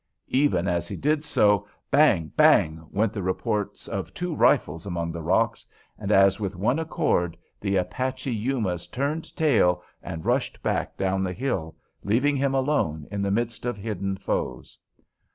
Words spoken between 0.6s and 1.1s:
as he